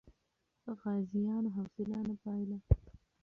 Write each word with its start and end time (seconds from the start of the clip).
غازیانو 0.79 1.49
حوصله 1.57 1.99
نه 2.07 2.15
بایله. 2.21 2.57